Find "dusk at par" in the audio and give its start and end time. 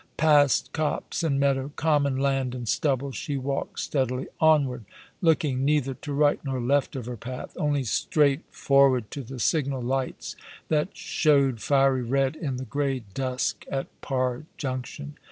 13.13-14.45